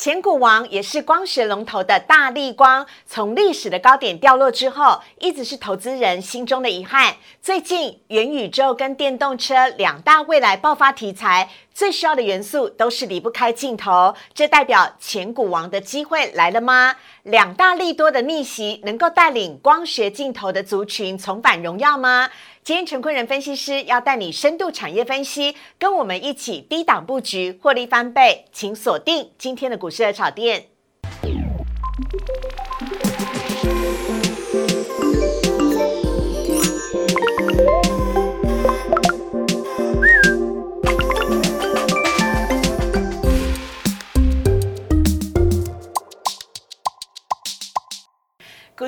[0.00, 7.16] 前股王也是光学龙头的大力光，从历史的高点掉落之后，一直是投资人心中的遗憾。
[7.42, 14.14] 最近元宇宙跟电动车两大未来爆发题材，最需要的元素都是离不开镜头。
[14.32, 16.96] 这代表前股王的机会来了吗？
[17.24, 22.30] 两大利多的逆袭，能够带领光学镜头的族群重返荣耀吗？
[22.62, 30.69] 今天陈坤仁分析师要带你深度产业分析，跟我们一起低档布局，获利翻倍，请锁定今天的股市的炒店。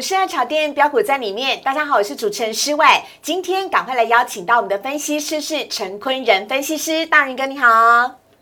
[0.03, 2.85] 市爱炒店标股在里面，大家好，我是主持人施伟。
[3.23, 7.67] 今天赶快来邀请到我们的分析师是陈坤仁分析师，大人哥你好，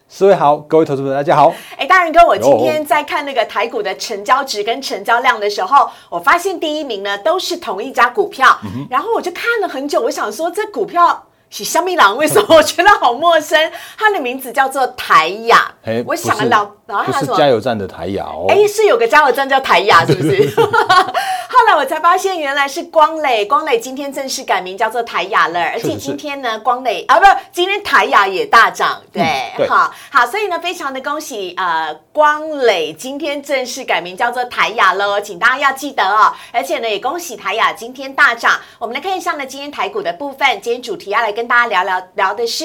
[0.09, 1.53] 施伟好，各位投资者大家好。
[1.77, 8.59] 哎，大人哥，我今天在看那个台股的成交值跟成交量的时候，我发现第一名呢都是同一家股票，
[8.89, 11.27] 然后我就看了很久，我想说这股票。
[11.53, 13.59] 是香蜜郎，为什么我觉得好陌生？
[13.99, 15.69] 它的名字叫做台雅。
[15.85, 18.47] 哎，我想了老，然后不是加油站的台雅哦。
[18.49, 20.49] 哎，是有个加油站叫台雅，是不是？
[21.61, 23.45] 后来我才发现，原来是光磊。
[23.45, 29.23] 光磊今天正式改名叫做台雅了，而且今天呢，光磊啊，不，今天台雅也大涨，对，
[29.69, 36.33] 好好，所以呢，非常的恭喜呃，光磊今天正式改名叫做台雅喽，请大家要记得哦。
[36.51, 38.59] 而且呢，也恭喜台雅今天大涨。
[38.79, 42.65] 我们来看一下呢，今天台股的部分，今天主题要来跟大家聊聊聊的是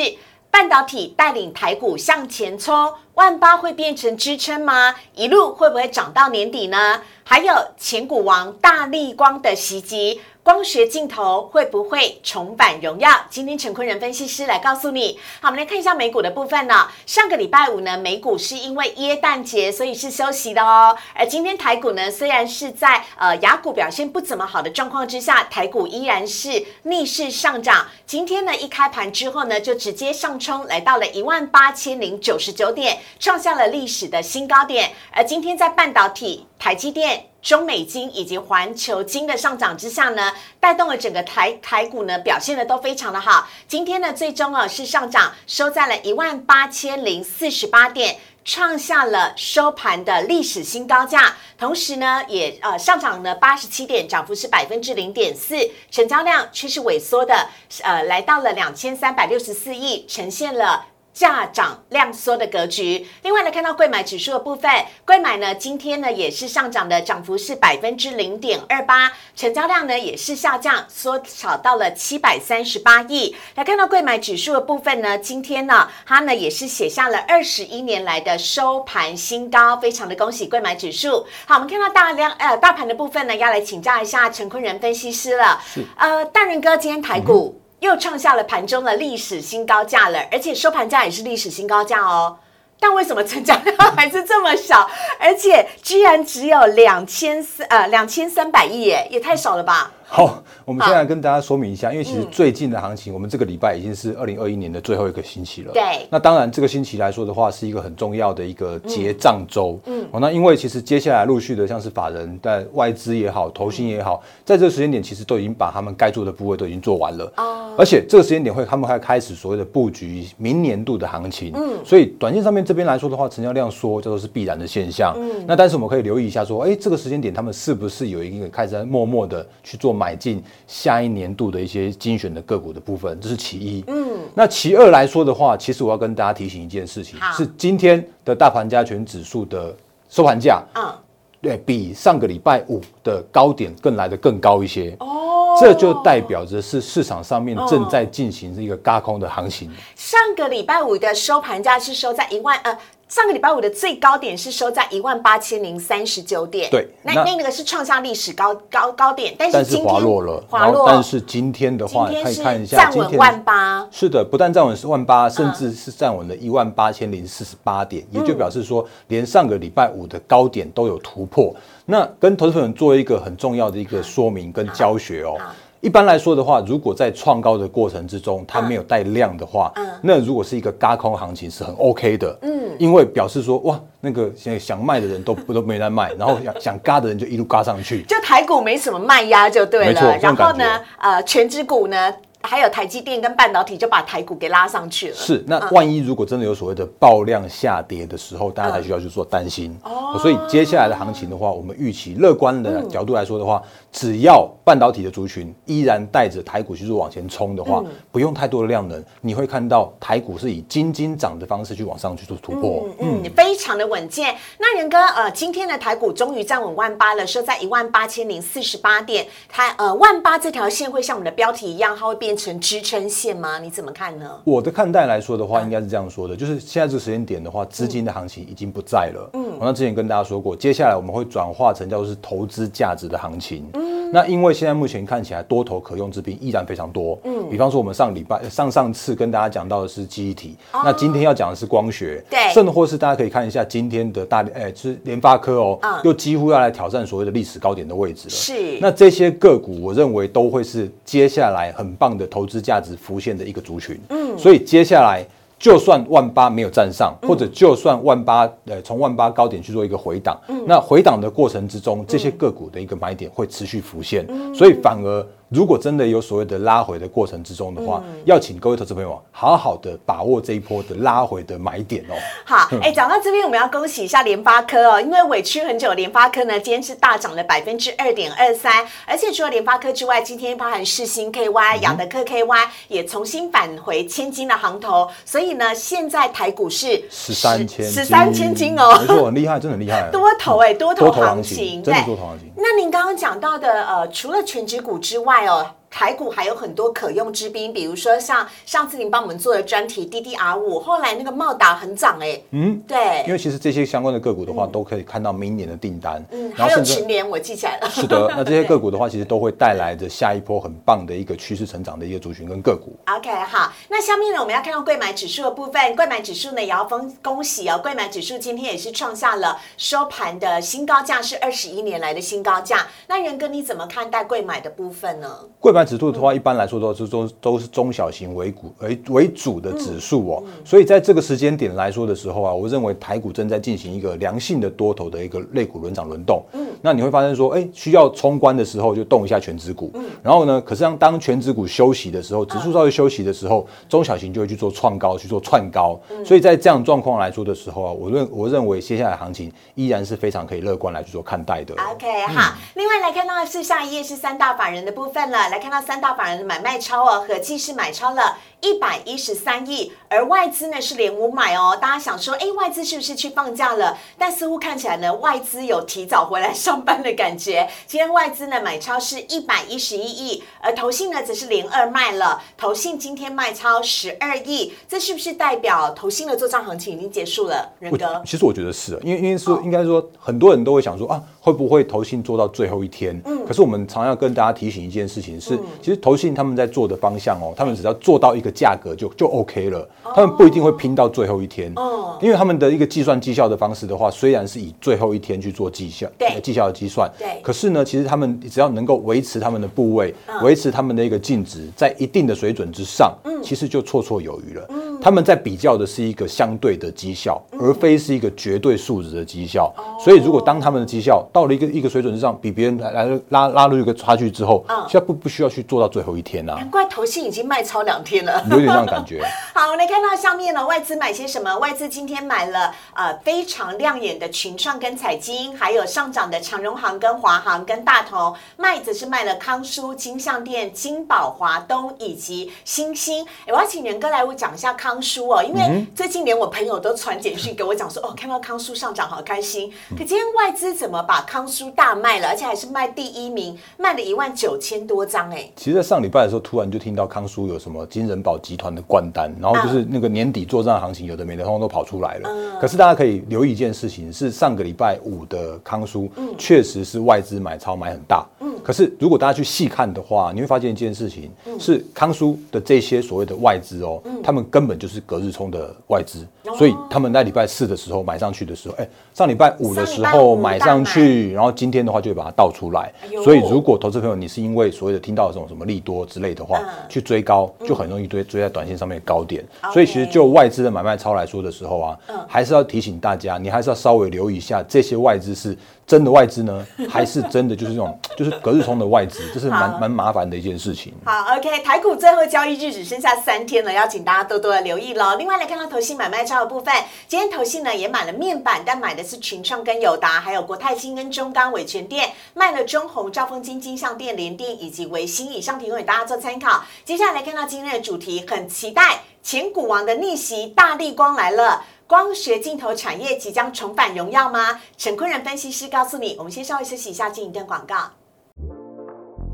[0.55, 4.95] 半导体带领台股向前冲，万八会变成支撑吗？
[5.13, 7.01] 一路会不会涨到年底呢？
[7.25, 10.21] 还有前股王大力光的袭击。
[10.45, 13.09] 光学镜头会不会重返荣耀？
[13.31, 15.19] 今天陈坤仁分析师来告诉你。
[15.41, 16.87] 好，我们来看一下美股的部分呢。
[17.07, 20.95] 上个礼拜五呢，美股是因为耶诞节，所以是休息的哦。
[21.15, 27.87] 而今天台股呢，虽然是在呃雅股表现不怎么好的状况之下，台股依然是逆势上涨。
[28.05, 34.91] 今天呢，一开盘之后呢，就直接上冲来到了一万八千零九十九点，创下了历史的新高点。
[35.09, 37.27] 而今天在半导体，台积电。
[37.45, 43.47] 中美金以及环球金的上涨之下呢，带动了整个台台股呢表现的都非常的好。
[43.67, 51.35] 今天呢，最终啊是上涨，收在了一万八千零四十八点，创下了收盘的历史新高价。
[51.55, 55.55] 同时呢，也呃上涨了八十七点，涨幅是百分之零点四，
[55.91, 57.49] 成交量却是萎缩的，
[57.83, 60.87] 呃，来到了两千三百六十四亿，呈现了。
[61.15, 63.07] 价涨量缩的格局。
[63.23, 64.69] 另外呢，看到贵买指数的部分，
[65.05, 73.33] 贵买呢今天呢也是上涨的，涨幅是百分之零点二八，成交量呢也是下降，缩小到了七百三十八亿。
[73.55, 81.25] 来看到贵买指数的部分呢，今天呢它呢也是写下了二十一年来的收盘新高，非常的恭喜贵买指数。
[81.45, 85.61] 好，我们看到大量呃大盘的部分呢，要来请教一下陈坤仁分析师了。
[85.65, 87.64] 是呃，大仁哥，今天台股。
[87.85, 92.37] 又创下了盘中的历史新高价了，而且收盘价也是历史新高价哦。
[92.77, 94.89] 但为什么成交量还是这么少？
[95.17, 99.91] 而且居然只有两千三呃两千三百亿耶，也太少了吧？
[100.07, 105.73] 好，我们现在跟大家说明一下，因为其实最近的行情，我们这个礼拜已经是二零二一年的最后一个星期了。
[105.73, 105.81] 对。
[106.09, 109.77] 那当然，这个星期来说的话，是一个很重要的一个结账周。
[109.85, 110.05] 嗯。
[110.11, 117.33] 哦，那因为其实接下来陆续的，像是法人、在外资也好、投信也好，在这个时间点，其实都已经把他们该做的部位都已经做完了。
[117.37, 117.73] 哦。
[117.77, 121.51] 而且这个时间点会，他们会开始所谓的布局明年度的行情。
[121.55, 121.83] 嗯。
[121.83, 125.15] 所以短线上面这边来说的话，成交量缩，这都是必然的现象。
[125.17, 125.43] 嗯。
[125.47, 129.94] 那但是我们可以留意一下，说，哎，这个时间点他们是不是有一个开始在默默的去做。
[129.95, 133.83] 买进下一年度的一些精选的个股的部分，这是其一。
[133.87, 139.75] 嗯，那其二来说的话，其实我要跟大家提醒一件事情，是今天的大盘加权指数的
[140.09, 140.93] 收盘价，嗯，
[141.41, 144.95] 对比上个礼拜五的高点更来的更高一些。
[144.99, 149.71] 哦，这就代表着是市场上面正在进行一个嘎空的行情。
[149.95, 152.77] 上个礼拜五的收盘价是收在一万呃。
[153.07, 160.87] 上个礼拜五的最高点是收在一万八千零三十九点，对，那那个是创下历史高高高点，但是今天滑落了，滑落。
[160.87, 171.55] 但是今天的话，可以看一下，站稳万八，是的，不但站稳是万八，甚至是站稳了一万八千零四十八点，也就表示说，连上个礼拜五的高点都有突破。
[171.85, 175.37] 那跟投资朋友做一个很重要的一个说明跟教学哦。
[175.85, 179.71] 一般来说的话，如果在创高的过程之中，它没有带量的话，
[180.01, 192.11] 那如果是一个嘎空行情是很 OK 的，嗯，因为表示说哇，那个现在想卖的人都不都没在卖，然后想想嘎的人就一路嘎上去，就台股没什么卖压就对了，然后呢，呃，全指股呢。
[192.45, 195.15] 还有台积电跟半导体就把台股给拉上去了。
[195.15, 199.75] 是，那万一如果真的有所谓的爆量下跌的时候，大家才需要去做担心。
[199.83, 203.61] 哦，所以接下来的行情的话，我们预期乐观的角度来说的话，
[203.91, 212.85] 只要半导体的族群依然带着台股去做往前冲的话，不用太多的量能，你会看到台股是以金金涨的方式去往上去做突破。
[212.99, 214.35] 嗯，非常的稳健。
[214.59, 219.27] 那仁哥，呃，今天的台股终于站稳万八了，收在一万八千零四十八点。
[219.49, 223.59] 它呃，万八这条线会像我们的标题一样，它会变成支撑线吗？
[223.59, 224.39] 你怎么看呢？
[224.43, 229.29] 我的看待来说的话，应该是这样说的，就是现在这个时间点的话，资金的行情已经不在了。
[229.33, 233.67] 嗯，我那之前跟大家说过，接下来我们会转化成叫做是投资价值的行情。
[233.73, 237.19] 嗯，那因为现在目前看起来多头可用之兵依然非常多。
[237.23, 242.23] 嗯，比方说我们上礼拜上上次跟大家讲到的是记忆体，那今天要讲的是光学。
[242.29, 248.29] 对，甚或是大家可以看一下今天的大哎，是联发科哦，又几乎要来挑战所谓的历史高点的位置了。
[248.29, 253.99] 是，那这些个股，我认为都会是接下来很棒的投资价值浮现的一个族群。
[254.09, 255.25] 嗯，所以接下来
[255.57, 265.25] 就算万八没有站上，或者就算万八呃从万八高点去做一个回档，那回档的过程之中，这些个股的一个买点会持续浮现，所以反而。
[265.49, 272.15] 如果真的有所谓的拉回的过程之中的话，要请各位投资朋友好好的把握这一波的拉回的买点哦。
[272.43, 292.51] 好，哎，讲到这边，我们要恭喜一下联发科哦，因为委屈很久，联发科呢今天是大涨了百分之二点二三，而且除了联发科之外，今天包含世星 KY、雅德克 KY 也重新返回千金的行头，所以呢，现在台股是十三千十三千金哦，没错，很厉害，真的很厉害，多头哎，多头行情，真的多头行情。
[292.57, 295.84] 那您刚刚讲到的呃，除了全指股之外哦。
[295.95, 312.93] 台股还有很多可用之兵，比如说像上次您帮我们做的专题 DDR 五，后来那个茂达很涨哎，嗯，对，因为其实这些相关的个股的话，都可以看到明年的订单，嗯，还有群联我记起来了，是的， 那这些个股的话，其实都会带来着下一波很棒的一个趋势成长的一个族群跟个股。
[313.15, 322.85] OK，好，那下面呢，我们要看到贵买指数的部分，贵买指数呢也要恭恭喜哦，贵买指数今天也是创下了收盘的新高价，是二十一年来的新高价。
[323.07, 325.39] 那元哥你怎么看待贵买的部分呢？
[325.61, 325.84] 贵买。
[325.85, 336.43] 指数的话，一般来说都是都都是中小型为股为为主的指数哦，所以在这个时间点来说的时候啊，我认为台股正在进行一个良性的多头的一个类股轮涨轮动。
[336.53, 345.99] 嗯，那你会发现说，哎，需要冲关的时候就动一下全指股，嗯，然后呢，可是当当全指股休息的时候，指数稍微休息的时候，中小型就会去做创高，去做串高。
[346.25, 351.75] 所以在这样状况来说的时候啊，我认我认为接下来行情依然是非常可以乐观来去做看待的。
[351.91, 355.74] OK，好，另外来看到的是下一页是三大法人的部分了，来看到。
[355.81, 361.77] 三大法人的买卖超额，合计是买超了一百一十三亿，而外资呢是连五买哦。
[361.79, 363.95] 大家想说，哎，外资是不是去放假了？
[364.17, 367.69] 但似乎看起来呢，外资有提早回来上班的感觉。
[367.85, 377.71] 今天外资呢买超是一百一十一亿，而投信呢则是连二卖了，投信今天卖超十二亿，这是不是代表投信的做账行情已经结束了？
[377.77, 383.21] 仁哥，其实我觉得是，因为因为说应该说很多人都会想说啊，会不会投信做到最后一天？
[383.25, 385.59] 嗯，可是我们常要跟大家提醒一件事情是。
[385.81, 391.69] 其实投信他们在做的方向哦，他们只要做到一个价格就就 OK 了，他们不一定会拼到最后一天。
[391.75, 396.39] 哦，因为他们的一个计算绩效的方式的话，虽然是以最后一天去做绩效，对。
[396.45, 404.63] 绩效的计算，对，可是呢，其实他们只要能够维持他们的部位，维持他们的一个净值在一定的水准之上，嗯，其实就绰绰有余了。
[404.69, 409.73] 嗯，他们在比较的是一个相对的绩效，而非是一个绝对数值的绩效。
[409.99, 416.53] 所以，如果当他们的绩效到了一个一个水准之上，比别人来来拉拉入一个差距之后，现在不不需要去做到最后一天呐。
[416.57, 419.23] 难怪投信已经卖超两天了， 有点那样感觉。
[419.53, 421.57] 好，我们来看到下面呢，外资买些什么？
[421.57, 428.35] 外资今天买了呃非常亮眼的群创跟彩金，还有上涨的长荣行跟华航跟大同。
[428.57, 433.25] 卖则是卖了康舒、金象店、金宝、华东以及星星。
[433.45, 439.71] 哎，我要请仁哥来我讲一下康舒哦，因为最近连我朋友都传简讯给我讲说，哦，看到康舒上涨好开心。
[439.91, 445.49] 可今天外资怎么把康舒大卖了，而且还是卖第一名，卖了一万九千多张哎。
[445.55, 452.29] 其实，在上礼拜的时候，突然就听到康舒有什么惊人保集团的冠单，然后就是那个年底作战行情，有的没的，通通都跑出来了。
[452.59, 458.25] 可是大家可以留意一件事情，是上个礼拜五的康叔，确实是外资买超买很大。
[458.61, 466.25] 可是如果大家去细看的话，你会发现一件事情，是康叔的这些所谓的外资哦，他们根本就是隔日冲的外资，
[466.57, 470.59] 所以他们在礼拜四的时候买上去的时候，哎，上礼拜五的时候买。
[470.65, 472.91] 上去，然后今天的话就会把它倒出来。
[473.23, 479.43] 所以如果投资朋友你是因为所谓的听到这种什么利多之类的话，去追高，就很容易追追在短线上面的高点。
[479.73, 485.57] 所以其实就外资的买卖超来说的时候啊，还是要提醒大家，你还是要稍微留意一下这些外资是
[485.87, 490.93] 真的外资呢， 还是真的就是这种就是隔日冲的外资，这是好蛮蛮麻烦的一件事情。
[491.05, 495.15] 好，OK，台股最后交易日只剩下三天了，要请大家多多的留意喽。
[495.15, 496.73] 另外来看到投信买卖超的部分，
[497.07, 506.63] 今天投信呢也买了面板，但买的是群创跟友达，还有国泰金跟中钢、伟全店，卖了中红、兆丰金、金象店、联电以及维新，以上提供给大家做参考。
[506.83, 511.63] 接下来看到今天的主题，很期待前股王的逆袭，大力光来了。
[511.87, 514.59] 光学镜头产业即将重返荣耀吗？
[514.75, 516.15] 陈坤仁分析师告诉你。
[516.17, 517.91] 我们先稍微休息一下，进一段广告。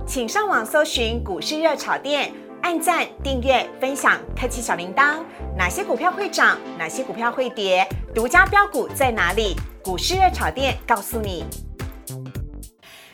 [0.05, 5.19] 请上网搜寻股市热炒店，按赞、订阅、分享，开启小铃铛。
[5.57, 6.57] 哪些股票会涨？
[6.77, 7.87] 哪些股票会跌？
[8.13, 9.55] 独家标股在哪里？
[9.81, 11.45] 股市热炒店告诉你。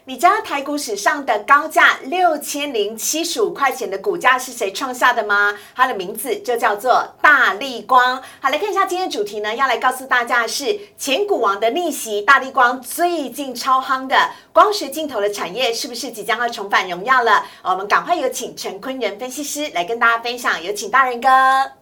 [0.09, 5.53] 你知道台股史上的高价六千零七十五块钱的股价是谁创下的吗？
[5.75, 8.15] 它的名字就叫做大力光。
[8.39, 14.15] 好，来看一下今天的主题呢，要来告诉大家的是前股王的逆袭，大力光最近超夯的
[14.53, 17.43] 光学镜头的产业是不是即将要重返荣耀了？
[17.63, 21.27] 我们赶快有请陈坤仁分析师来跟大家分享，有请大人哥。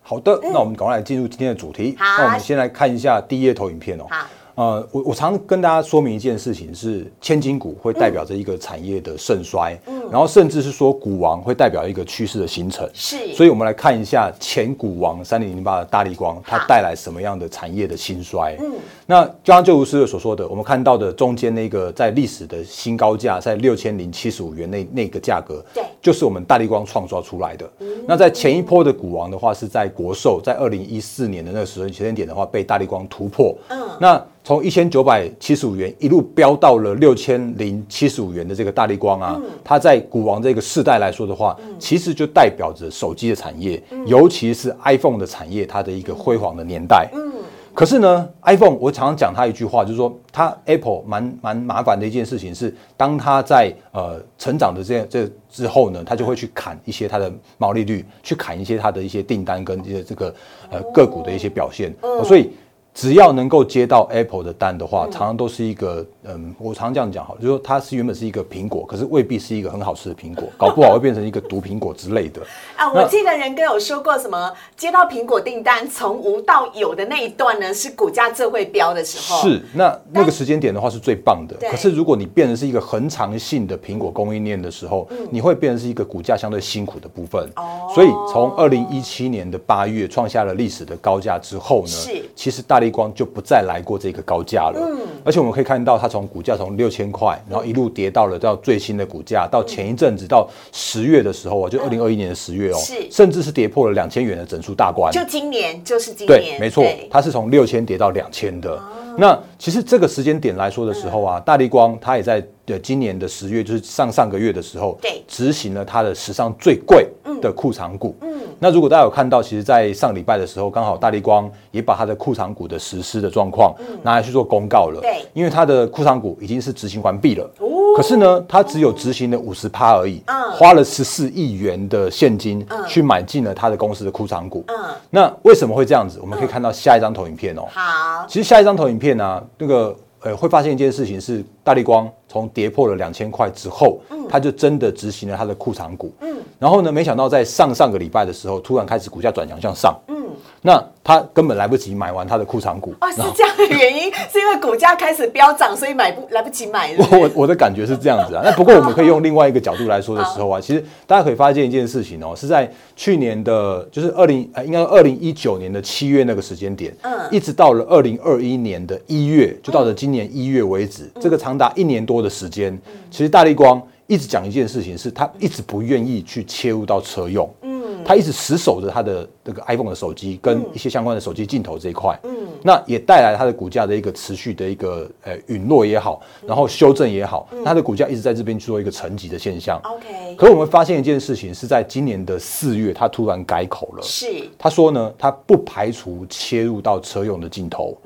[0.01, 1.95] 好的，那我们赶快来进入今天的主题。
[1.99, 4.07] 好那我们先来看一下第一页投影片哦。
[4.09, 4.25] 好。
[4.55, 18.55] 呃，我我常跟大家说明一件事情是，千金股会代表着一个产业的盛衰，嗯，然后甚至是说股王会代表一个趋势的形成，是所以我们来看一下前股王三零零八的大力光，它带来什么样的产业的兴衰？
[18.61, 27.69] 嗯，那就像就如师所说的，我们看到的中间那个在历史的新高价在六千零七十五元那那个价格，对就是我们大力光创造出来的。
[28.07, 33.53] 那在前一波的股王的话，是在国寿，在二零一四年的那个时间点的话，被大力光突破。
[33.67, 47.09] 嗯那从一千九百七十五元一路飙到了六千零七十五元的这个大力光啊，它在股王这个世代来说的话，其实就代表着手机的产业，尤其是 iPhone 的产业，它的一个辉煌的年代。
[47.15, 47.33] 嗯。
[47.73, 60.33] 可是呢，iPhone 我常常讲它一句话，就是说它 Apple 蛮蛮麻烦的一件事情是，当它在呃成长的这这之后呢，它就会去砍一些它的毛利率，去砍一些它的一些订单跟一些这个
[60.69, 62.51] 呃个股的一些表现，哦所以。
[62.95, 72.41] 只要能够接到 Apple 的单的话，常常都是一个，嗯，我常常这样讲好，就是说它是原本是一个苹果，可是未必是一个很好吃的苹果，搞不好会变成一个毒苹果之类的。
[72.77, 79.41] 啊，我记得仁哥有说过什么，接到苹果订单从无到有的那一段呢，是股价最会飙的时候。
[79.41, 81.69] 是，那那个时间点的话是最棒的对。
[81.69, 87.43] 可是如果你变成是一个恒长性的苹果供应链的时候，你会变成是一个股价相对辛苦的部分。
[87.57, 94.79] 嗯哦所以从二零一七年的八月创下了历史的高价之后呢，是其实大力光就不再来过这个高价了。
[94.79, 94.99] 嗯。
[95.23, 102.93] 而且我们可以看到，它从股价从六千块，然后一路跌到了到最新的股价，到前一阵子到十月的时候啊，就二零二一年的十月哦，是。
[103.09, 105.11] 甚至是跌破了两千元的整数大关。
[105.11, 108.79] 就今年，就是今对，年，没错对，它是从六千跌到两千的。
[109.17, 115.23] 那其实这个时间点来说的时候啊，大力光它也在呃今年的十月，就是上上个月的时候，对。
[115.27, 117.07] 执行了它的史上最贵
[117.41, 118.15] 的库藏股。
[118.21, 124.99] 嗯，那如果大家有看到，其实，在上礼拜的时候，刚好大力光也把它的库藏股的实施的状况拿来去做公告了。
[125.01, 127.43] 对因为它的库藏股已经是执行完毕了。
[127.59, 134.65] 哦可是呢，它只有执行了五十趴而已，嗯花了十四亿元的现金去买进了它的公司的库藏股。
[134.67, 134.75] 嗯，
[135.09, 136.19] 那为什么会这样子？
[136.21, 137.63] 我们可以看到下一张投影片哦。
[137.71, 146.13] 好，其实下一张投影片呢、啊那个呃会发现一件事情是，大力光从跌破了两千块之后，它就真的执行了它的库藏股。
[146.21, 149.97] 嗯，然后呢，没想到在上上个礼拜的时候，突然开始股价转强向上。
[150.07, 150.15] 嗯，
[150.61, 152.93] 那他根本来不及买完他的库藏股。
[153.01, 156.95] 哦，是这样的原因，是因为股价开始飙涨，所以买不来不及买。
[157.11, 172.79] 我我的感觉是这样子啊，那不过我们可以用另外一个角度来说的时候啊，其实大家可以发现一件事情哦，是在去年的，就是二零呃，应该二零一九年的七月那个时间点，嗯一直到了二零二一年的一月，就到了今年一月为止，这个长达一年多的时间，
[173.09, 182.31] 其实大力光一直讲一件事情，是他一直不愿意去切入到车用，嗯，他一直死守着他的这个 iPhone 的手机跟一些相关的手机镜头这一块，嗯，
[182.61, 189.81] 那也带来它的股价的一个持续的一个呃陨落也好，然后修正也好，它的股价一直在这边去做一个沉寂的现象。
[189.83, 194.03] OK，可我们发现一件事情，是在今年的四月，他突然改口了。
[194.03, 194.27] 是。
[194.57, 197.97] 他说呢，他不排除切入到车用的镜头，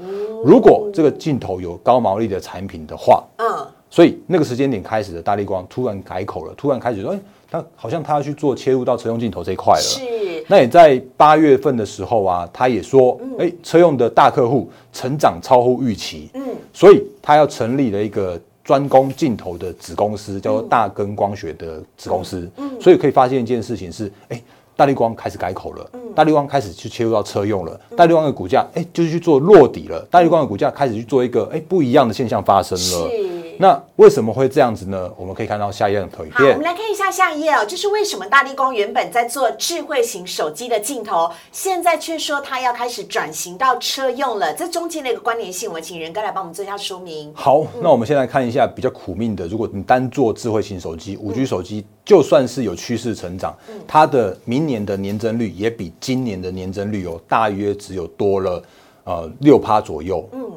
[0.46, 7.19] 如果这个镜头有高毛利的产品的话，嗯，所以那个时间点开始的大力光突然改口了，突然开始说，哎、
[7.50, 9.81] 他好像他要去做切入到车用镜头这一块了。
[9.81, 10.01] 是。
[10.48, 16.41] 那也在八月份的时候啊，他也说，哎、车用的大客户成长超乎预期，嗯，
[16.74, 22.50] 所以他要成立了一个专攻镜头的子公司，叫做大根光学的子公司。
[22.58, 24.41] 嗯，所以可以发现一件事情是，哎、
[24.75, 33.12] 大力光开始改口了，大力光开始去切入到车用了，大力光的股价，哎、就是去做落底了，大力光的股价开始去做一个，哎、不一样的现象发生了。
[33.60, 35.12] 是那为什么会这样子呢？
[35.18, 36.66] 我们可以看到下一页的投影好，我片们。
[36.66, 47.32] 来看一下下一页哦，就是为什么大力光原本在做智慧型手机的镜头，现在却说它要开始转型到车用了，这中间的一个关联性，我们请仁哥来帮我们做一下说明。
[47.36, 53.54] 好，那我们现在看一下比较苦命的，如果你单做智慧型手机、五 G 手机，就算是有趋势成长，
[53.86, 58.63] 它的明年的年增率也比今年的年增率有大约只有多了
[59.04, 60.28] 呃六趴左右。
[60.32, 60.50] 嗯。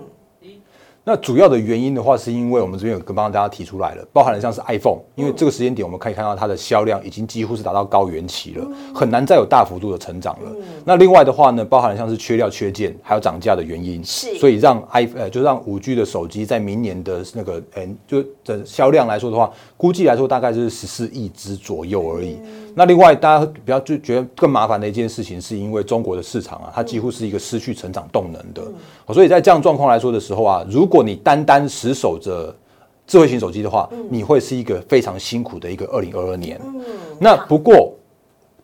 [1.04, 10.50] 那主要的原因的话，是因为我们这边有跟帮大家提出来了，包含了像是 iPhone，因为这个时间点我们可以看到它的销量已经几乎是达到高原期了，很难再有大幅度的成长了。
[10.84, 14.38] 那另外的话呢，包含了像是缺料、缺件，还有涨价的原因，是。
[14.38, 22.38] 所以让 i 呃就让五 G 的手机在明年的那个呃就的销量来说的话，估计来说大概是十四亿只左右而已。
[22.74, 28.62] 那另外大家比较就觉得更麻烦的一件事情，是因为中国的市场啊，它几乎是一个失去成长动能的，
[29.12, 32.54] 所以在这样状况来说的时候啊，如果你单单死守着
[33.06, 36.60] 智慧型手机的话，你会是一个非常辛苦的一个二零二二年。
[37.18, 37.92] 那不过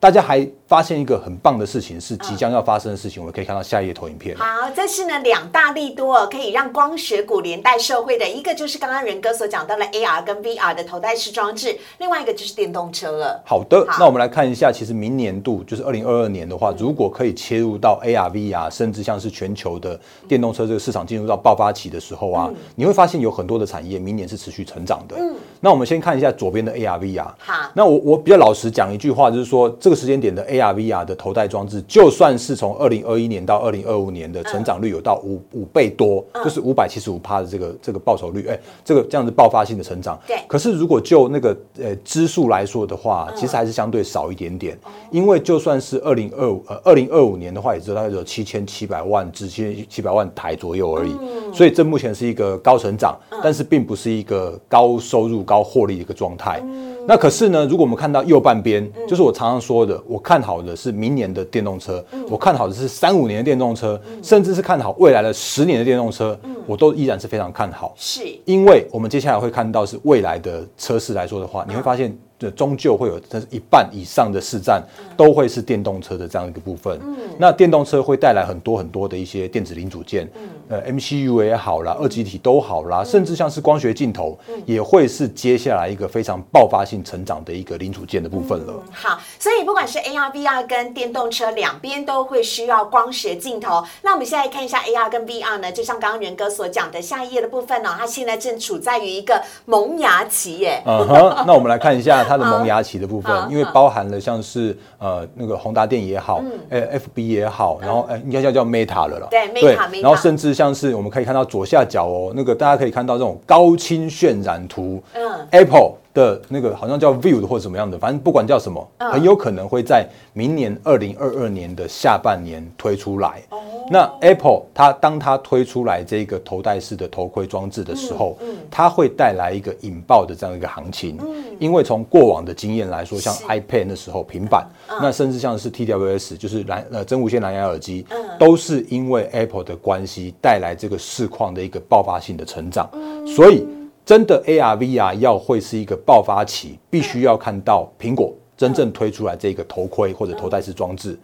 [0.01, 4.37] 大家还发现一个很棒的事情，是即将要发生的事情，我们可以看到下一页投影片。
[4.37, 4.45] 好，
[4.77, 13.43] 这是呢两大利多可以让光学股连带受惠的，一个就是刚刚仁哥所讲到的 AR 跟 VR 的头戴式装置，另外一个就是电动车了。
[13.47, 19.99] 好的，好那我们来看一下，其实明年度就是二零二二年的话，如果可以切入到 AR、VR，甚至像是全球的
[20.29, 25.17] 电动车这个市场进入到爆发期的时候啊，你会发现有很多的产业明年是持续成长的。
[25.19, 27.27] 嗯那我们先看一下左边的 AR、VR。
[27.39, 40.19] 好那我我比较老实讲一句话，就是说这个时间点的 AR、VR 的头戴装置，就算是从二零二一年到二零二五年的成长率有到五五倍多，就是五百七十五趴的这个这个报酬率，哎、这个这样子爆发性的成长。
[40.27, 40.37] 对。
[40.47, 44.79] 可是如果就那个呃支数来说的话，其实还是相对少一点点，
[45.11, 51.13] 因为就算是二零二五呃二零二五年的话，也只有大概有七千七百万至七千七百万台左右而已，
[51.53, 56.63] 所以这目前是一个高成长，但是并不是一个高收入高获利的一个状态。
[57.09, 67.95] 那可是呢，如果我们看到右半边，就是我常常说的，我看好的是明年的电动车，我看好的是三五年的电动车，甚至是看好未来的十年的电动车，我都依然是非常看好。
[67.97, 68.21] 是。
[68.45, 74.83] 因为我们接下来会看到是未来的车市来说的话，你会发现，这终究会有这一半以上的市占
[75.17, 76.99] 都会是电动车的这样一个部分。
[77.03, 80.29] 嗯那电动车会带来很多很多的一些电子零组件，
[80.69, 88.75] 呃，MCU 也好啦，二极体都好啦，甚至像是光学镜头，也会是接下来一个非常爆发性成长的一个零组件的部分了。
[88.93, 93.85] 好，所以不管是 AR、VR 跟电动车两边都会需要光学镜头。
[94.03, 100.83] 那我们现在看一下 AR 跟 VR 呢，就像刚刚元哥所讲的下一页的部分呢、它现在正处在于一个萌芽期耶。
[100.85, 119.13] 嗯哼，那我们来看一下它的萌芽期的部分，因为包含了像是呃那个宏达电也好，呃 FB 也好，然后呃应该叫叫 Meta 了啦，对，Meta，Meta 然后甚至像是我们可以看到左下角哦，那个大家可以看到这种高清渲染图，嗯，Apple 的那个好像叫 View 的或者怎么样的，反正不管叫什么，嗯。
[119.13, 123.41] 很有可能会在明年二零二二年的下半年推出来。
[123.51, 123.59] 哦。
[123.91, 131.19] 那 Apple 它当它推出来这个头戴式的头盔装置的时候，嗯它会带来一个引爆的这样一个行情。
[131.59, 134.67] 因为从过往的经验来说，像 iPad 那时候平板，
[135.01, 138.19] 那甚至像是 TWS 就是蓝呃真无线蓝牙耳机，嗯。
[138.39, 142.89] 都是因为 Apple 的关系带来这个市况的一个爆发性的成长。
[143.27, 143.67] 所以
[144.09, 148.33] 真的 AR VR 要会是一个爆发期，必须要看到苹果。
[148.59, 151.19] 真正推出来这个头盔或者头戴式装置。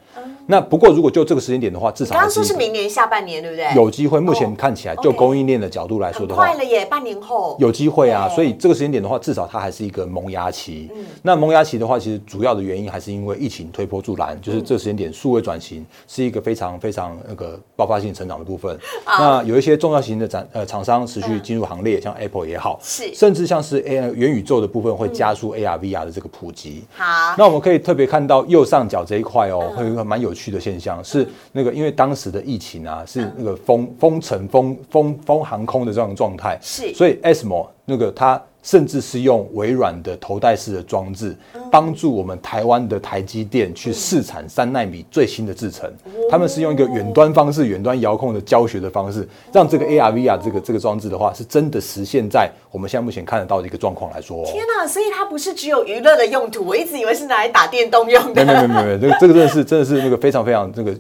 [0.47, 3.75] 那不过如果就这个时间点的话，至少刚刚说是是明年下半年，对不对？
[3.75, 4.21] 有机会。
[4.21, 7.57] 目前看起来，就供应链的角度来说的话快，了耶，半年后。
[7.59, 8.29] 有机会啊。
[8.29, 10.91] 所以这个时间点的话，至少它还是一个萌芽期。
[11.23, 18.79] 那萌芽期的话，其实主要的原因还是因为疫情推波助澜，就是这个时间点数位转型是一个非常非常那个爆发性成长的部分。
[19.07, 26.85] 那有一些重要型的展呃厂商持续进入行列，像 Apple 也好，是甚至像是 A 元宇宙的部分会加速 AR VR 的这个普及。
[26.95, 36.93] 好，那我们可以特别看到右上角这一块哦，会有一个蛮有趣的现象，是那个因为当时的疫情啊，是那个封封城、封封封航空的这种状态，是。
[36.95, 41.37] 所以 ASMO 那个它甚至是用微软的头戴式的装置，
[41.71, 45.93] 帮助我们台湾的台积电去试产三纳米最新的制程。
[46.31, 54.45] 他们是用一个远端方式、远端遥控的教学的方式，让这个 AR VR 这个这个装置的话，是真的实现在我们现在目前看得到的一个状况来说、哦。
[54.47, 54.89] 天哪！
[54.89, 58.45] 所以它不是只有娱乐的用途，我一直以为是拿来打电动用的。
[58.45, 60.95] 没有没有没有没，这个这个真的是真的是那个非常非常这个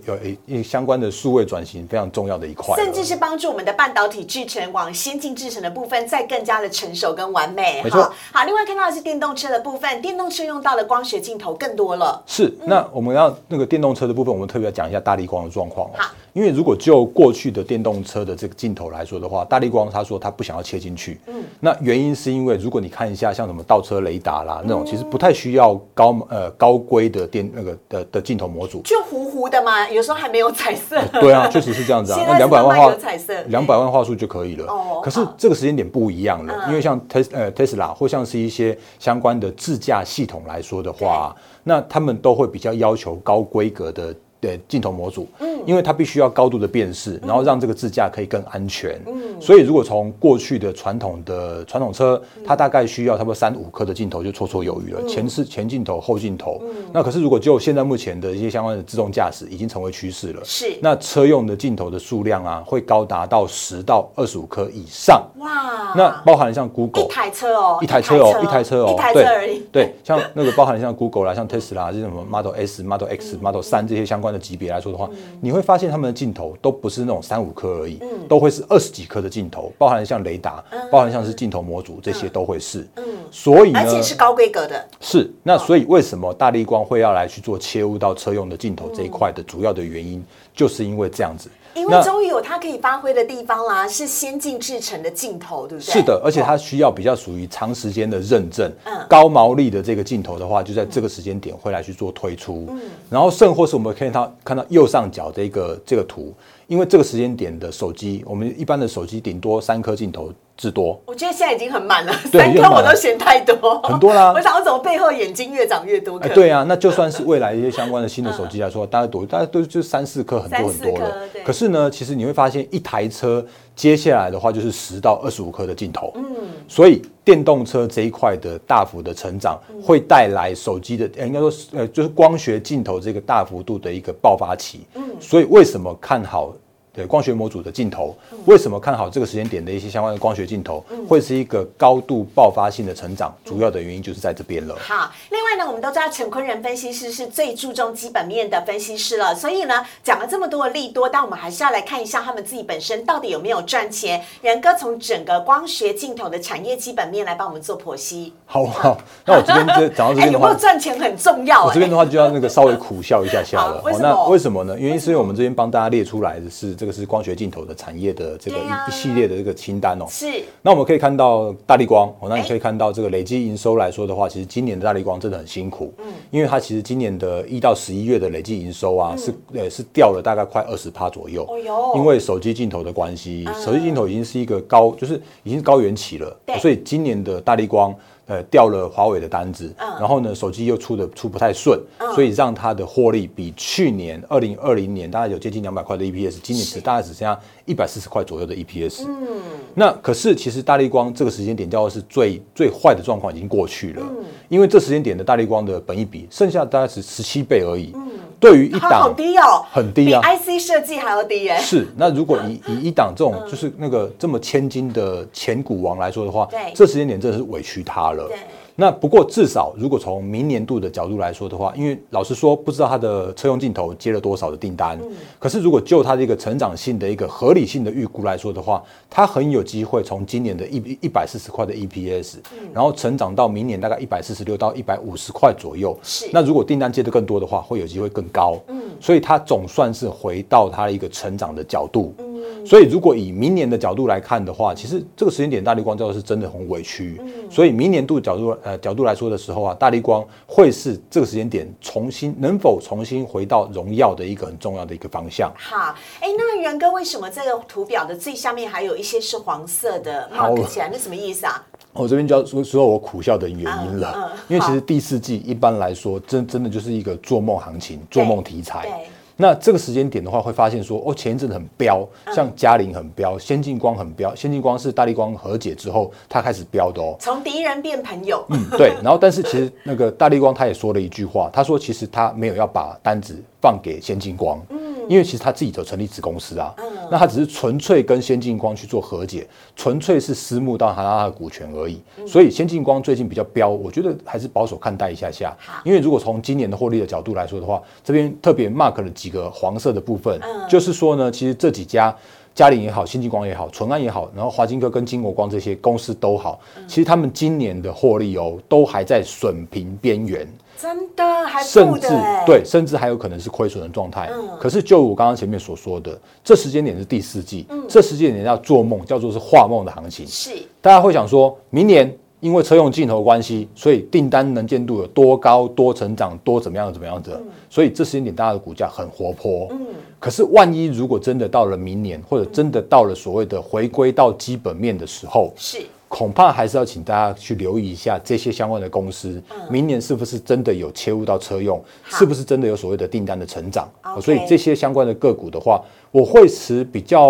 [0.47, 7.81] 有相关的数位转型非常重要的一块，甚至是帮助我们的半导体制程往先进制程的部分再更加的成熟跟完美。
[7.83, 12.23] 没错好，另外看到的是电动车的部分，电动车用到的光学镜头更多了。
[12.27, 12.53] 是。
[12.65, 16.11] 那我们要那个电动车的部分，我们特别要讲一下大力光的状况哦好。
[16.35, 21.21] 因为如果就过去的电动车的这个镜头来说的话，大力光他说他不想要切进去。
[21.29, 31.01] 嗯，那原因是因为如果你看一下像什么倒车雷达啦那种，其实不太需要高呃高规的电那个的的镜头模组，就糊糊的嘛，有时候还没有彩色。
[31.21, 32.21] 对啊，确实是这样子啊。
[32.27, 34.67] 那两百万画彩色，两百万画素就可以了。
[34.67, 35.01] 哦。
[35.05, 44.13] 可是这个时间点不一样了，因为像 Tes 呃 Tesla 或像是一些相关的自驾系统来说的话，那他们都会比较要求高规格的。
[44.45, 74.34] 对镜头模组，嗯，因为它必须要高度的辨识，然后让这个自驾可以更安全，嗯，所以如果从过去的传统的传统车，它大概需要差不多三五颗的镜头就绰绰有余了，前是前镜头后镜头，嗯，那可是如果就现在目前的一些相关的自动驾驶已经成为趋势了，是，那车用的镜头的数量啊，会高达到十到二十五颗以上，哇，那包含像 Google 一台车哦，一台车哦，一台车哦，一台车而已，对，像那个包含像 Google 啦，像 Tesla 这种什么 Model S、Model X、Model 三这些相关。
[74.35, 75.09] 的级别来说的话，
[75.41, 82.87] 你会发现他们的镜头都不是那种三五颗而已，都会是二十几颗的镜头，包含像雷达，包含像是镜头模组这些都会是。
[82.97, 84.85] 嗯，所以呢，而且是高规格的。
[85.01, 91.49] 是，那所以为什么大力光会要来去做切入到车用的镜头这一块的主要的原因，就是因为这样子。
[91.75, 95.93] 因为终于有它可以发挥的地方啦，是先进制成的镜头，对不对？
[95.93, 106.33] 是的，而且它需要比较属于长时间的认证，嗯，高毛利的这个镜头的话，就在这个时间点会来去做推出，嗯，然后甚或是我们可以看到看到右上角的一个这个图，
[106.67, 110.33] 因为这个时间点的手机，我们一般的手机顶多三颗镜头。
[110.57, 114.33] 至多，我觉得现在已经很满了，三颗我都嫌太多，很多啦。
[114.37, 116.17] 我想，我怎么背后眼睛越长越多？
[116.19, 121.13] 哎，对啊，那就算是未来一些相关的新的手机来说， 大家多，大家都就三四颗，很多很多了。
[121.45, 126.13] 可是呢，其实你会发现，一台车接下来的话就是十到二十五颗的镜头。
[126.15, 126.25] 嗯，
[126.69, 134.87] 所以电动车这一块的大幅的成长，会带来手机的，应该说，呃，就是光学镜头这个大幅度的一个爆发期。
[134.95, 136.53] 嗯，所以为什么看好？
[136.95, 143.35] 对光学模组的镜头，为什么看好这个时间点的一些相关的光学镜头会是一个高度爆发性的成长？
[143.45, 144.77] 主要的原因就是在这边了。
[144.79, 154.23] 好，另外呢，我们都知道陈坤仁分析师是最注重基本面的分析师了，所以呢，讲了这么多的利多，但我们还是要来看一下他们自己本身到底有没有赚钱。
[154.41, 158.33] 仁哥从整个光学镜头的产业基本面来帮我们做剖析。
[158.47, 161.65] 好，好，那我这边就讲到这边的话， 有没有赚钱很重要。
[161.65, 163.83] 我这边的话就要那个稍微苦笑一下下了。
[164.01, 164.79] 那为什么呢？
[164.79, 166.73] 原因是因为我们这边帮大家列出来的是。
[166.85, 170.05] 这个是光学镜头的产业的这个一系列的这个清单哦。
[170.07, 170.27] 是。
[170.61, 175.95] 那我们可以看到大力光哦，那你可以看到这个累计营收来说的话，其实今年的大力光真的很辛苦。
[175.97, 176.13] 嗯。
[176.31, 181.47] 因为它其实今年的一到十一月的累计营收啊，是呃是掉了大概快二十趴左右。
[181.49, 181.93] 哦哟。
[181.97, 186.37] 因为手机镜头的关系，手机镜头已经是一个高，就是已经是高原期了。
[186.61, 187.95] 所以今年的大力光。
[188.27, 191.79] 呃，掉了华为的单子，然后呢，手机又出的出不太顺，
[192.15, 199.05] 所以让它的获利比去年二零二零年大概有接近两百块的 EPS，今年只大概只剩下一百四十块左右的 EPS。
[199.07, 199.27] 嗯，
[199.75, 204.03] 那可是其实大力光这个时间点叫的是最最坏的状况已经过去了，
[204.49, 207.93] 因为这时间点的大力光的本益比剩下大概是十七倍而已。
[207.95, 208.09] 嗯，
[208.45, 211.57] 对于一档很低哦，很低啊，比 IC 设计还要低耶。
[211.59, 218.29] 是，那如果以以一档这种就是那个这么千金的前股王来说的话，这时间点真的是委屈他了。
[218.29, 218.37] 对。
[218.77, 224.99] 那不过至少，如果从明年度的角度来说的话，因为老实说，不知道它的车用镜头接了多少的订单。
[225.01, 225.13] 嗯。
[225.39, 232.39] 可是如果就它的一个成长性的一个合理性的预估来说的话，它很有机会从今年的一一百四十块的 EPS，
[232.73, 235.97] 然后成长到明年大概一百四十六到一百五十块左右。
[236.03, 236.29] 是。
[236.33, 238.59] 那如果订单接的更多的话，会有机会更高。
[238.67, 238.83] 嗯。
[239.01, 242.13] 所以它总算是回到它一个成长的角度。
[242.19, 242.34] 嗯。
[242.65, 247.21] 所以，如果以明年的角度来看的话，其实这个时间点大力光照是真的很委屈。
[247.51, 255.53] 所以，明年度角度呃角度来说的时候啊，大力光会是这个时间点重新能否重新回到荣耀的一个很重要的一个方向。
[255.57, 260.89] 好，哎，那元哥为什么这个图表的最下面还有一些是黄色的 mark 起来？
[260.91, 261.63] 那什么意思啊？
[261.93, 269.07] 我这边就要说说我苦笑的原因了，因为其实第四季一般来说真真的就是一个做梦行情、做梦题材。
[269.37, 278.45] 那这个时间点的话，会发现说，哦，前一阵子很飙，像嘉陵很飙，先进光很飙，先进光是大力光和解之后，它开始飙的哦，从敌人变朋友。
[278.51, 278.93] 嗯，对。
[279.03, 284.61] 然后，但是其实那个大力光他也说了一句话，他说其实他没有要把单子放给先进光。
[284.69, 284.79] 嗯。
[285.07, 286.75] 因为其实他自己有成立子公司啊，
[287.11, 289.47] 那他只是纯粹跟先进光去做和解，
[289.77, 292.01] 纯粹是私募到他他的股权而已。
[292.27, 295.55] 所以先进光最近比较飙，我觉得还是保守看待一下下。
[295.85, 302.17] 因为如果从今年的获利的角度来说的话，这边特别 mark 了几个黄色的部分，就是说呢，其实这几家
[302.55, 310.49] 嘉陵也好，先进光也好，淳安也好，然后华金科跟金国光这些公司都好，其实他们今年的获利哦，都还在损平边缘。
[310.77, 312.09] 真的还甚至
[312.47, 314.31] 对，甚至还有可能是亏损的状态。
[314.33, 314.49] 嗯。
[314.61, 317.85] 可是就我刚刚前面所说的，这时间点是第四季，嗯。
[317.89, 320.27] 这时间点要做梦，叫做是画梦的行情。
[320.27, 320.51] 是。
[320.81, 329.69] 大家会想说，明年因为车用镜头关系，所以订单能见度有多高、多成长、多怎么样、怎么样子，所以这时间点大家的股价很活泼。
[329.71, 329.87] 嗯。
[330.19, 335.79] 可是万一如果真的到了明年，或者真的到了所谓的回归到基本面的时候，是
[336.15, 343.91] 恐怕还是要请大家去留意一下这些相关的公司，明年是不是真的有切入到车用，是不是真的有所谓的订单的成长
[344.23, 347.21] 所以这些相关的个股的话，我会持比较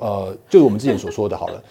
[0.00, 1.62] 呃，就是我们之前所说的好了，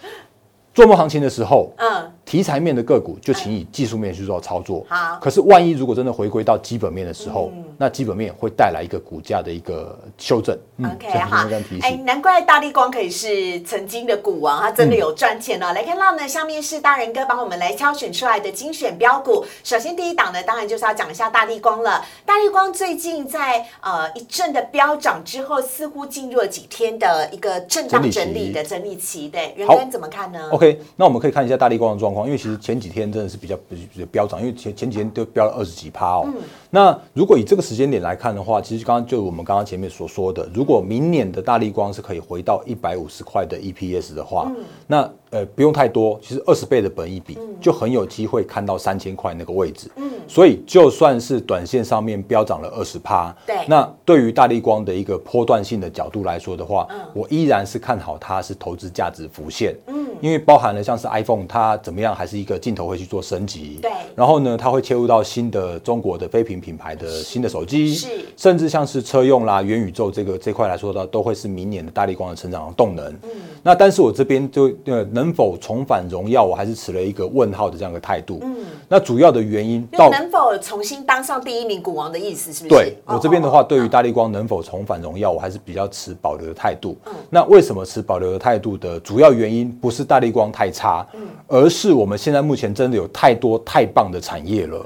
[0.72, 4.86] 做梦行情的时候，嗯题材面的个股就请以技术面去做操作。
[4.88, 10.56] 好可是万一如果真的回归到基本面的时候，那基本面会带来一个股价的一个修正。
[10.78, 11.46] 嗯 OK，好
[11.80, 12.04] 哎，醒。
[12.04, 15.72] 难怪大力光可以是曾经的股王，它真的有赚钱哦。
[15.72, 19.44] 来看到呢，下面是大人哥帮我们来挑选出来的精选标股。
[19.64, 22.04] 首先第一档呢，当然就是要讲一下大力光了。
[22.24, 29.28] 大力光最近在呃一阵的飙涨之后，似乎进入了几天的一个震荡整理的整理期。
[29.28, 36.26] 对，袁好根怎么看呢 OK，那我们可以看一下大力光的状况，因为其实前几天真的是比较比比较飙涨，因为前前几天都飙了二十几趴哦。
[36.70, 44.50] 那如果以这个时间点来看的话，其实刚刚就我们刚刚前面所说的，如果明年的大力光是可以回到一百五十块的 EPS 的话，
[44.86, 49.90] 那呃不用太多，其实二十倍的本益比就很有机会看到三千块那个位置。
[49.96, 59.74] 嗯，所以就算是短线上面飙涨了二十趴，对那对于大力光的一个波段性的角度来说的话，我依然是看好它是投资价值浮现。
[59.86, 63.78] 嗯，因为包含了像是 iPhone 它怎么样，还是一个镜头会去做升级。
[63.80, 73.06] 对然后呢，它会切入到新的中国的非屏品牌的新的手机，是甚至像是车用啦、元宇宙这个这块来说的，都会是明年的大力光的成长的动能。
[73.22, 73.30] 嗯，
[73.62, 78.40] 那但是我这边就呃能否重返荣耀，我还是持了一个问号的这样一个态度。
[78.42, 78.56] 嗯，
[78.88, 82.74] 那主要的原因就到能否重新当上第一名股王的意思，是不是？
[82.74, 86.96] 对我这边的话，哦对于大力光能否重返荣耀，我还是比较持保留的态度。
[87.30, 91.06] 那为什么持保留的态度的主要原因，不是大力光太差，
[91.46, 94.84] 而是我们现在目前真的有太多太棒的产业了。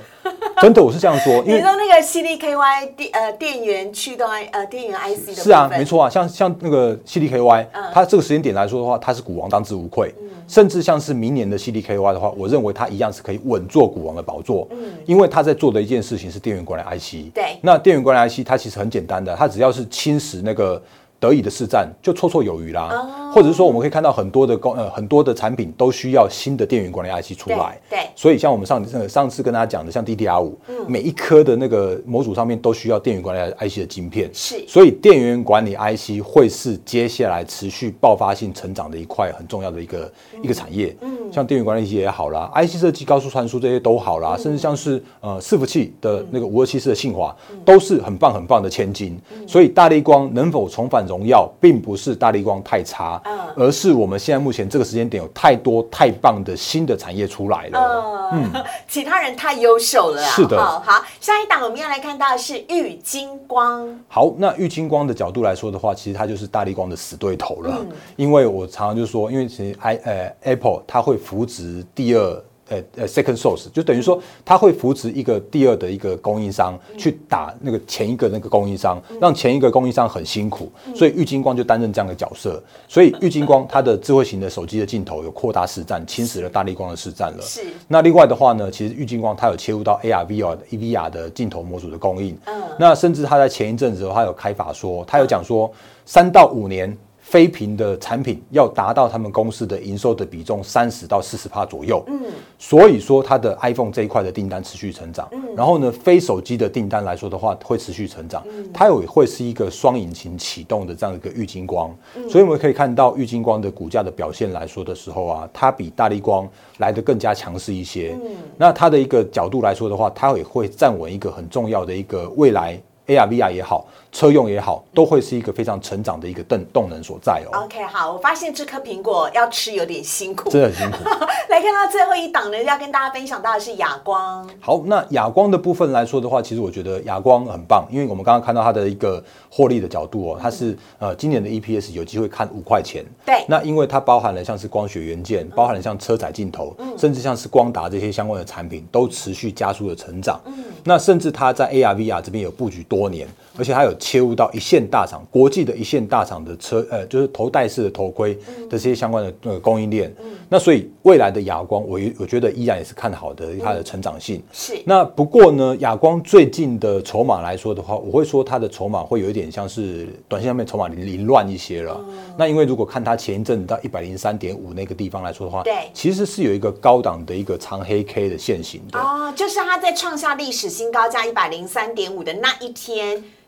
[0.63, 5.85] 真的，我是这样说，因为你说那个 CDKY 电呃电源驱动 I 呃电源 IC 的是啊，没。
[5.85, 10.15] 错啊，像像那个 CDKY，、它这个时间点来说的话，它是股王当之无愧。
[10.49, 14.67] 甚至像是明年的 CDKY 的话，我认为它一样是可以稳坐股王的宝座。
[15.05, 17.35] 因为它在做的一件事情是电源管理 IC。
[17.35, 20.83] 对那电源管理 IC 它其实很简单的，它只要是侵蚀那个。
[21.19, 28.07] 德乙的市占就绰绰有余啦，或者是说我们可以看到很多的公呃很多的产品都需要新的电源管理 IC 出来，对对。
[28.15, 34.63] 所以像我们上呃上次跟大家讲的，像 DDR 五、每一颗的那个模组上面都需要电源管理 IC 的晶片，是。
[34.69, 40.95] 所以电源管理 IC 会是接下来持续爆发性成长的一块很重要的一个、一个产业。
[41.01, 47.35] 嗯，像电源管理 IC 也好啦，IC 设计、高速传输这些都好啦，甚至像是呃伺服器的那个五二七四的信华，
[47.65, 49.19] 都是很棒很棒的千金。
[49.47, 53.39] 所以大力光能否重返荣耀，并不是大力光太差，嗯。
[53.57, 58.31] 而是我们现在目前这个时间点有太多太棒的新的产业出来了。
[58.35, 58.51] 嗯，
[58.87, 60.29] 其他人太优秀了啊！
[60.29, 60.63] 是的。
[60.63, 67.79] 好，好，下一档我们要来看到的是玉金光，好，那玉金光的角度来说的话，其实它就是大力光的死对头了。
[67.81, 67.89] 嗯。
[68.17, 72.45] 因为我常常就说，因为其实 i 呃 Apple 它会扶植第二。
[72.69, 82.61] 呃呃，second source 就等于说，它会扶持一个第二的一个供应商去打那个前一个那个供应商，让前一个供应商很辛苦，所以玉金光就担任这样的角色。
[82.89, 87.39] 所以玉金光它的智慧型的手机的镜头有扩大市占，侵蚀了大力光的市占了。
[87.41, 92.37] 是那另外的话呢，其实玉金光它有切入到 AR、VR、EVR 的镜头模组的供应。
[92.47, 95.71] 嗯那甚至它在前一阵子，它有开法说，它有讲说，
[96.05, 102.01] 三到五年非屏的产品要达到他们公司的营收的比重三十到四十帕左右。
[102.07, 102.21] 嗯，
[102.57, 105.29] 所以说它的 iPhone 这一块的订单持续成长。
[105.33, 108.45] 嗯，然后呢，非手机的订单来说的话，会持续成长。
[108.73, 111.93] 它也会是一个双引擎启动的这样一个玉金光。
[112.31, 118.17] 所以我们可以看到玉金光的股价的表现来说的时候啊，它比大力光来的更加强势一些。
[118.23, 127.65] 嗯，那它的一个角度来说的话，它也会站稳一个很重要的一个未来 AR、VR 也好，车用也好，都会是一个非常成长的一个动动能所在哦。
[127.65, 130.51] OK，好，我发现这颗苹果要吃有点辛苦。
[130.51, 131.05] 真的很辛苦。
[131.49, 143.05] 来看到最后一档呢，要跟大家分享到的是哑光，好，那哑光的部分来说的话，其实我觉得哑光很棒，因为我们刚刚看到它的一个获利的角度哦，它是呃今年的 EPS 有机会看五块钱。
[143.25, 150.41] 对那因为它包含了像是光学元件，包含了像车载镜头，甚至像是光达这些相关的产品，都持续加速的成长。
[150.47, 153.29] 嗯那甚至它在 AR、VR 这边有布局多多年，
[153.59, 160.13] 而且它有切入到一线大厂、国际的一线大厂的车，呃，就是头戴式的头盔的这些相关的呃供应链。
[160.49, 164.43] 那所以未来的亚光，我我觉得依然也是看好的它的成长性。
[164.53, 164.81] 是。
[164.87, 172.03] 那不过呢，亚光最近的筹码来说的话，我会说它的筹码会有一点像是短线上面筹码凌乱一些了。
[172.39, 178.99] 那因为如果看它前一阵到一百零三点五那个地方来说的话，对，其实是有一个高档的一个长黑 K 的线型的。
[178.99, 182.86] 哦，就是它在创下历史新高价一百零三点五的那一天。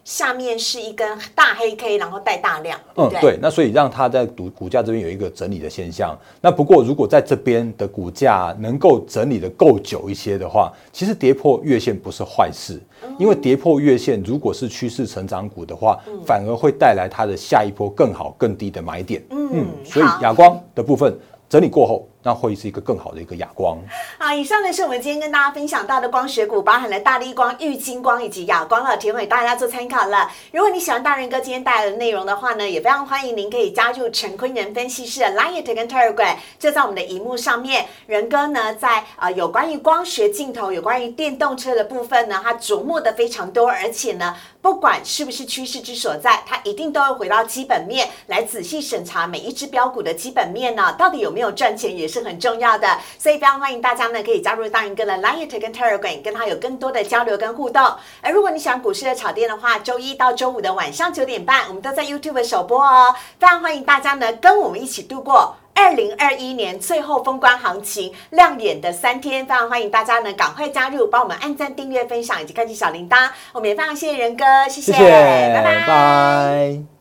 [0.05, 2.81] 下面是一根大黑 K，然后带大量。
[2.97, 6.17] 嗯，对，那所以让它在股股价这边有一个整理的现象。
[6.41, 12.81] 那不过如果在这边的股价能够整理的够久一些的话，其实跌破月线不是坏事，
[13.19, 19.23] 因为跌破月线如果是趋势成长股的话，反而会带来它的下一波更好更低的买点。
[19.31, 21.15] 嗯，所以哑光的部分
[21.51, 22.09] 整理过后。
[22.23, 23.79] 那会是一个更好的一个哑光。
[24.19, 30.31] 好，以上呢是我们今天跟大家分享到的光学股，包含了大力光、玉金光以及哑光了，提供给大家做参考了。
[30.53, 37.87] 如果你喜欢大人哥今天带来的内容的话呢，也非常欢迎您可以加入陈坤仁分析师的 Line 跟 Telegram，就在我们的荧幕上面。
[38.07, 44.35] 仁哥呢，在呃有关于光学镜头、有关于电动车的部分呢，他琢磨的非常多，而且呢，
[44.69, 52.19] 不管是不是趋势之所在，它一定都会回到基本面来仔细审查每一只标股的基本面呢，到底有没有赚钱，也是。
[52.19, 57.83] 很重要的，所以非常欢迎大家呢可以加入大云哥的 Line 跟 Telegram，跟他有更多的交流跟互动。
[58.21, 63.15] 而如果你喜欢股市的炒店的话，周一到周五的晚上九点半，我们都在 YouTube 首播哦。
[63.39, 69.47] 非常欢迎大家呢跟我们一起度过二零二一年最后封关行情亮眼的三天。
[69.47, 73.31] 非常欢迎大家呢赶快加入，帮我们按赞、订阅、分享以及开启小铃铛。
[73.53, 76.98] 我们也非常谢谢仁哥，谢谢，拜拜。